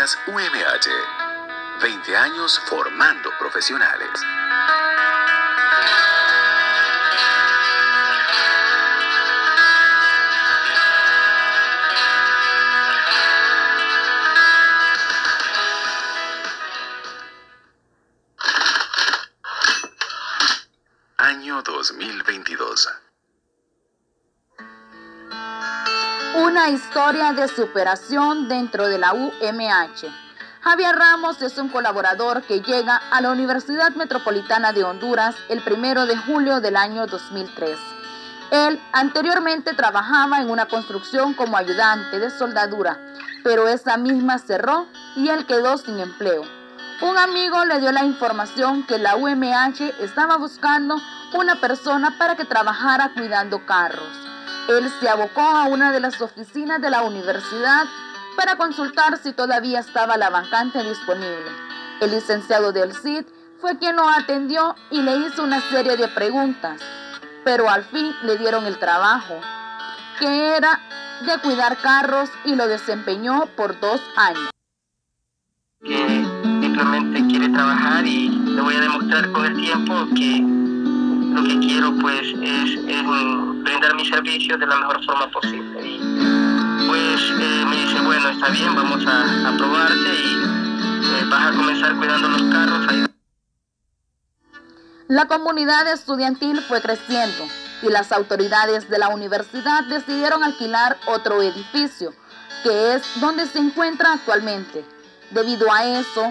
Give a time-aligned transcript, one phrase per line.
[0.00, 1.82] Noticias UMH.
[1.82, 4.08] 20 años formando profesionales.
[21.18, 22.99] Año 2022.
[26.50, 30.12] Una historia de superación dentro de la UMH.
[30.62, 36.06] Javier Ramos es un colaborador que llega a la Universidad Metropolitana de Honduras el primero
[36.06, 37.78] de julio del año 2003.
[38.50, 42.98] Él anteriormente trabajaba en una construcción como ayudante de soldadura,
[43.44, 46.42] pero esa misma cerró y él quedó sin empleo.
[47.00, 51.00] Un amigo le dio la información que la UMH estaba buscando
[51.32, 54.29] una persona para que trabajara cuidando carros.
[54.78, 57.86] Él se abocó a una de las oficinas de la universidad
[58.36, 61.50] para consultar si todavía estaba la vacante disponible.
[62.00, 63.24] El licenciado del CID
[63.60, 66.80] fue quien lo atendió y le hizo una serie de preguntas,
[67.44, 69.34] pero al fin le dieron el trabajo,
[70.18, 70.80] que era
[71.26, 74.50] de cuidar carros y lo desempeñó por dos años
[76.80, 80.59] simplemente quiere trabajar y le voy a demostrar con el tiempo que
[81.40, 85.86] lo que quiero pues es, brindar mi servicio de la mejor forma posible.
[85.86, 85.98] Y
[86.86, 90.34] pues eh, me dice, bueno, está bien, vamos a, a probarte y
[91.04, 93.08] eh, vas a comenzar cuidando los carros.
[95.08, 97.44] La comunidad estudiantil fue creciendo
[97.82, 102.12] y las autoridades de la universidad decidieron alquilar otro edificio,
[102.62, 104.84] que es donde se encuentra actualmente.
[105.30, 106.28] Debido a eso,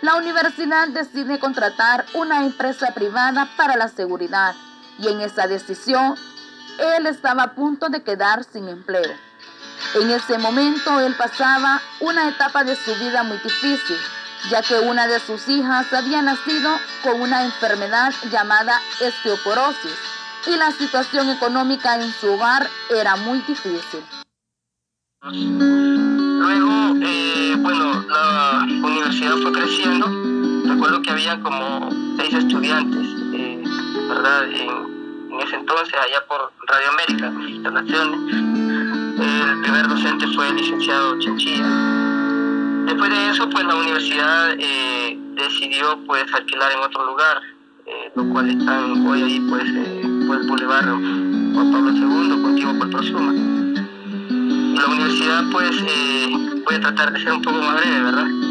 [0.00, 4.54] la universidad decide contratar una empresa privada para la seguridad
[4.98, 6.14] y en esa decisión
[6.78, 9.12] él estaba a punto de quedar sin empleo.
[9.94, 13.96] En ese momento él pasaba una etapa de su vida muy difícil,
[14.50, 16.70] ya que una de sus hijas había nacido
[17.02, 19.98] con una enfermedad llamada osteoporosis
[20.46, 24.04] y la situación económica en su hogar era muy difícil.
[29.18, 30.06] Universidad fue creciendo.
[30.64, 33.64] Recuerdo que había como seis estudiantes, eh,
[34.08, 34.44] ¿verdad?
[34.52, 34.88] En,
[35.40, 38.20] ese entonces, allá por Radio América, mis instalaciones.
[38.32, 41.64] El primer docente fue el licenciado Chinchilla.
[42.86, 47.40] Después de eso, pues la universidad eh, decidió pues alquilar en otro lugar,
[48.16, 49.64] lo cual están hoy ahí pues,
[50.26, 53.32] pues Boulevard Juan Pablo II, contigo por Prosuma
[54.74, 58.47] la universidad pues eh, voy a tratar de ser un poco más breve, ¿verdad?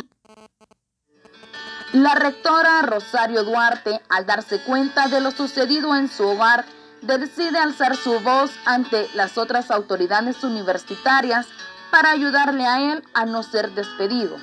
[1.94, 6.66] La rectora Rosario Duarte, al darse cuenta de lo sucedido en su hogar,
[7.02, 11.48] decide alzar su voz ante las otras autoridades universitarias
[11.90, 14.36] para ayudarle a él a no ser despedido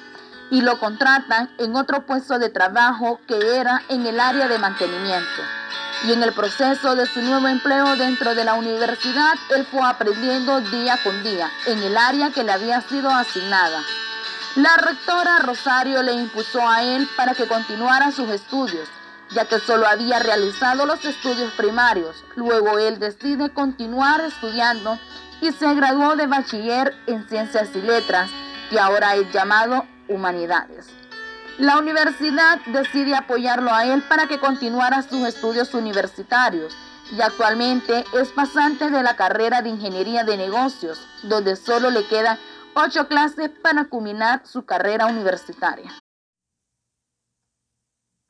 [0.51, 5.43] y lo contratan en otro puesto de trabajo que era en el área de mantenimiento
[6.05, 10.61] y en el proceso de su nuevo empleo dentro de la universidad, él fue aprendiendo
[10.61, 13.83] día con día en el área que le había sido asignada.
[14.57, 18.89] La rectora Rosario le impuso a él para que continuara sus estudios,
[19.33, 22.25] ya que solo había realizado los estudios primarios.
[22.37, 24.97] Luego él decide continuar estudiando
[25.41, 28.31] y se graduó de bachiller en ciencias y letras,
[28.71, 30.87] que ahora es llamado humanidades.
[31.59, 36.77] La universidad decide apoyarlo a él para que continuara sus estudios universitarios
[37.11, 42.39] y actualmente es pasante de la carrera de Ingeniería de Negocios, donde solo le quedan
[42.75, 45.93] ocho clases para culminar su carrera universitaria.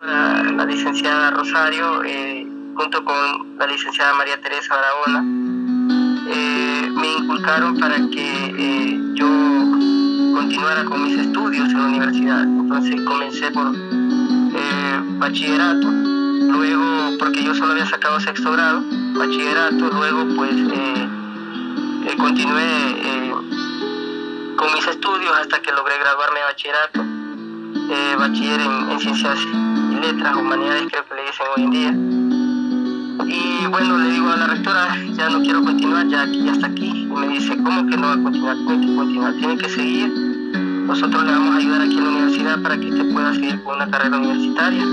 [0.00, 2.46] La, licenciada Rosario, eh,
[2.76, 5.20] junto con la licenciada María Teresa Barahona,
[6.28, 9.26] eh, me inculcaron para que eh, yo
[10.34, 12.42] continuara con mis estudios en la universidad.
[12.42, 13.72] Entonces comencé por
[15.18, 18.82] bachillerato, luego, porque yo solo había sacado sexto grado,
[19.14, 20.54] bachillerato, luego pues
[22.18, 22.94] continué
[24.56, 27.04] con mis estudios hasta que logré graduarme de bachillerato,
[28.18, 31.92] bachiller en, ciencias y letras, humanidades creo que le dicen hoy en día.
[33.26, 36.90] Y bueno, le digo a la rectora, ya no quiero continuar, ya aquí, hasta aquí.
[36.90, 38.56] Y me dice, ¿cómo que no va a continuar?
[38.56, 40.34] Tiene que continuar, tiene que seguir
[40.86, 43.76] nosotros le vamos a ayudar aquí en la universidad para que usted pueda seguir con
[43.76, 44.84] una carrera universitaria.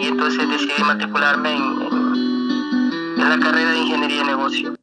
[0.00, 4.77] Y entonces decidí matricularme en, la carrera de Ingeniería de Negocio.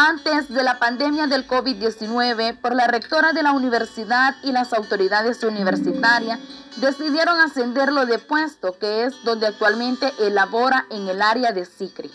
[0.00, 5.42] Antes de la pandemia del COVID-19, por la rectora de la universidad y las autoridades
[5.42, 6.38] universitarias,
[6.76, 12.12] decidieron ascenderlo de puesto, que es donde actualmente elabora en el área de SICRI.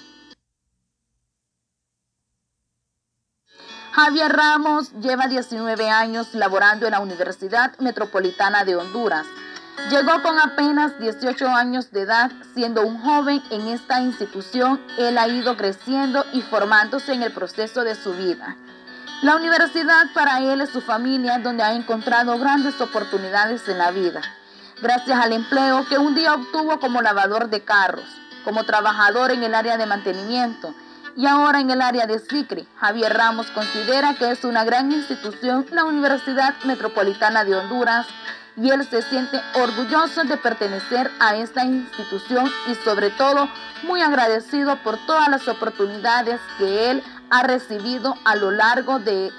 [3.91, 9.27] Javier Ramos lleva 19 años laborando en la Universidad Metropolitana de Honduras.
[9.89, 15.27] Llegó con apenas 18 años de edad, siendo un joven en esta institución, él ha
[15.27, 18.55] ido creciendo y formándose en el proceso de su vida.
[19.23, 24.21] La universidad para él es su familia donde ha encontrado grandes oportunidades en la vida,
[24.81, 28.05] gracias al empleo que un día obtuvo como lavador de carros,
[28.43, 30.73] como trabajador en el área de mantenimiento,
[31.15, 32.67] y ahora en el área de SICRI.
[32.79, 38.07] Javier Ramos considera que es una gran institución la Universidad Metropolitana de Honduras
[38.55, 43.49] y él se siente orgulloso de pertenecer a esta institución y sobre todo
[43.83, 49.31] muy agradecido por todas las oportunidades que él ha recibido a lo largo de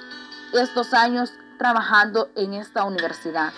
[0.53, 3.53] estos años trabajando en esta universidad.